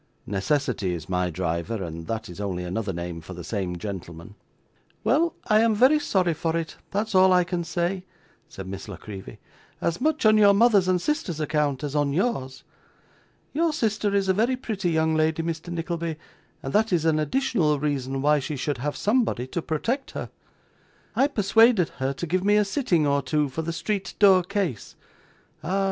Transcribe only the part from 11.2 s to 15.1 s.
account as on yours. Your sister is a very pretty